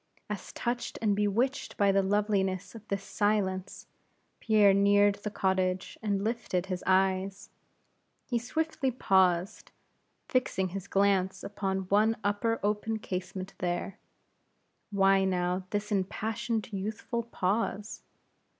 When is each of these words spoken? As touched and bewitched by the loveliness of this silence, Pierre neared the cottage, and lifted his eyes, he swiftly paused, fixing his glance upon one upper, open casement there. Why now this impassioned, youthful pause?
As 0.31 0.51
touched 0.53 0.97
and 0.99 1.15
bewitched 1.15 1.77
by 1.77 1.91
the 1.91 2.01
loveliness 2.01 2.73
of 2.73 2.87
this 2.87 3.03
silence, 3.03 3.85
Pierre 4.39 4.73
neared 4.73 5.13
the 5.21 5.29
cottage, 5.29 5.95
and 6.01 6.23
lifted 6.23 6.65
his 6.65 6.83
eyes, 6.87 7.51
he 8.25 8.39
swiftly 8.39 8.89
paused, 8.89 9.69
fixing 10.27 10.69
his 10.69 10.87
glance 10.87 11.43
upon 11.43 11.81
one 11.81 12.17
upper, 12.23 12.59
open 12.63 12.97
casement 12.97 13.53
there. 13.59 13.99
Why 14.89 15.23
now 15.23 15.67
this 15.69 15.91
impassioned, 15.91 16.73
youthful 16.73 17.21
pause? 17.21 18.01